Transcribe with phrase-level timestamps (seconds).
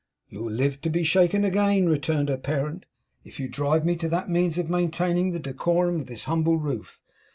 [0.29, 2.87] 'You'll live to be shaken again,' returned her parent,
[3.23, 6.99] 'if you drive me to that means of maintaining the decorum of this humble roof.